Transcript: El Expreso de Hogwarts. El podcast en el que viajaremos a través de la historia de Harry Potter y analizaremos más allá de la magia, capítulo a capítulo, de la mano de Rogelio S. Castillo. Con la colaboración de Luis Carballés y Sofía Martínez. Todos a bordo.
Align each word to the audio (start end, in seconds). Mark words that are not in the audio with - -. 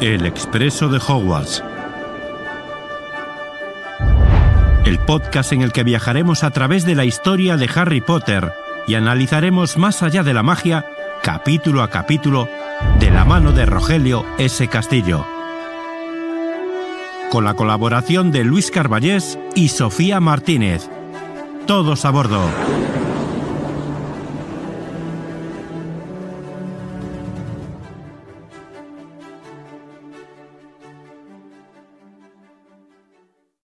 El 0.00 0.26
Expreso 0.26 0.88
de 0.88 0.98
Hogwarts. 0.98 1.64
El 4.84 5.00
podcast 5.00 5.52
en 5.52 5.62
el 5.62 5.72
que 5.72 5.82
viajaremos 5.82 6.44
a 6.44 6.52
través 6.52 6.86
de 6.86 6.94
la 6.94 7.04
historia 7.04 7.56
de 7.56 7.68
Harry 7.74 8.00
Potter 8.00 8.52
y 8.86 8.94
analizaremos 8.94 9.76
más 9.76 10.04
allá 10.04 10.22
de 10.22 10.34
la 10.34 10.44
magia, 10.44 10.86
capítulo 11.24 11.82
a 11.82 11.90
capítulo, 11.90 12.48
de 13.00 13.10
la 13.10 13.24
mano 13.24 13.50
de 13.50 13.66
Rogelio 13.66 14.24
S. 14.38 14.68
Castillo. 14.68 15.26
Con 17.32 17.44
la 17.44 17.54
colaboración 17.54 18.30
de 18.30 18.44
Luis 18.44 18.70
Carballés 18.70 19.36
y 19.56 19.68
Sofía 19.68 20.20
Martínez. 20.20 20.88
Todos 21.66 22.04
a 22.04 22.10
bordo. 22.10 22.48